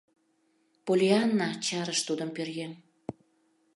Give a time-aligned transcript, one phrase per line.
[0.85, 2.71] —Поллианна,— чарыш тудым пӧръеҥ.